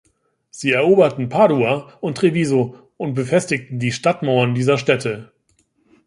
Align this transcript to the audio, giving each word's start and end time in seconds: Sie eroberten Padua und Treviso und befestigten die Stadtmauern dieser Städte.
Sie 0.49 0.71
eroberten 0.71 1.29
Padua 1.29 1.93
und 2.01 2.17
Treviso 2.17 2.75
und 2.97 3.13
befestigten 3.13 3.77
die 3.77 3.91
Stadtmauern 3.91 4.55
dieser 4.55 4.79
Städte. 4.79 5.31